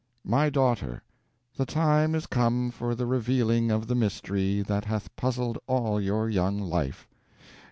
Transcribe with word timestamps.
"My 0.25 0.49
daughter, 0.49 1.03
the 1.57 1.65
time 1.67 2.15
is 2.15 2.25
come 2.25 2.71
for 2.71 2.95
the 2.95 3.05
revealing 3.05 3.69
of 3.69 3.85
the 3.85 3.93
mystery 3.93 4.63
that 4.63 4.85
hath 4.85 5.15
puzzled 5.15 5.59
all 5.67 6.01
your 6.01 6.27
young 6.27 6.57
life. 6.59 7.07